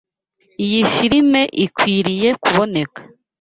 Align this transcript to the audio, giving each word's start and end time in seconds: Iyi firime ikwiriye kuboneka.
Iyi 0.65 0.79
firime 0.93 1.41
ikwiriye 1.65 2.29
kuboneka. 2.43 2.99